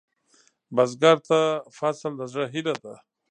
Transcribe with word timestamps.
بزګر 0.75 1.17
ته 1.27 1.39
فصل 1.77 2.11
د 2.17 2.21
زړۀ 2.31 2.45
هيله 2.53 2.75
ده 2.83 2.93